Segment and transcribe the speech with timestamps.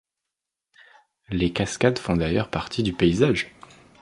[1.29, 3.53] Les cascades font d’ailleurs partie du paysage.